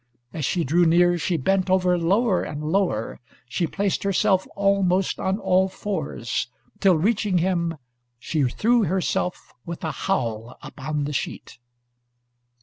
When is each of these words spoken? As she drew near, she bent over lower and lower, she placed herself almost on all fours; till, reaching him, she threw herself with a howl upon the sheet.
As 0.33 0.45
she 0.45 0.63
drew 0.63 0.83
near, 0.87 1.19
she 1.19 1.37
bent 1.37 1.69
over 1.69 1.95
lower 1.95 2.41
and 2.41 2.63
lower, 2.63 3.19
she 3.47 3.67
placed 3.67 4.01
herself 4.01 4.47
almost 4.55 5.19
on 5.19 5.37
all 5.37 5.69
fours; 5.69 6.47
till, 6.79 6.95
reaching 6.95 7.37
him, 7.37 7.77
she 8.17 8.41
threw 8.45 8.85
herself 8.85 9.53
with 9.63 9.83
a 9.83 9.91
howl 9.91 10.57
upon 10.63 11.03
the 11.03 11.13
sheet. 11.13 11.59